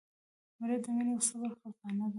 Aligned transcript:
مړه 0.59 0.77
د 0.83 0.85
مینې 0.97 1.13
او 1.17 1.23
صبر 1.27 1.51
خزانه 1.59 2.03
وه 2.07 2.09